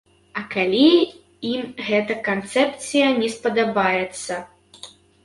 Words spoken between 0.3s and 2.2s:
А калі ім гэтая